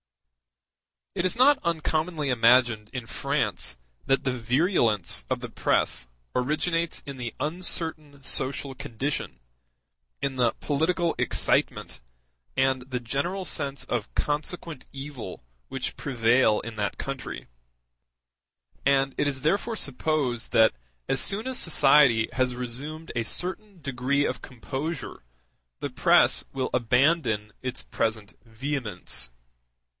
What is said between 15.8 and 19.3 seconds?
prevail in that country; and it